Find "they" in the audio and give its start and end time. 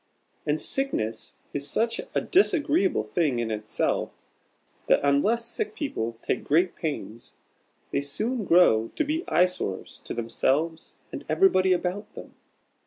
7.91-8.01